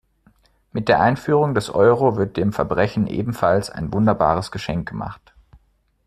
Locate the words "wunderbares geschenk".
3.93-4.89